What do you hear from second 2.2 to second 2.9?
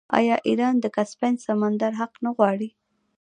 نه غواړي؟